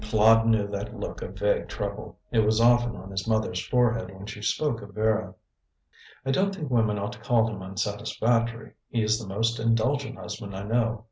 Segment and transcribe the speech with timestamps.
[0.03, 2.17] Claude knew that look of vague trouble.
[2.31, 5.35] It was often on his mother's forehead when she spoke of Vera.
[6.25, 8.71] "I don't think women ought to call him unsatisfactory.
[8.89, 10.99] He is the most indulgent husband I know.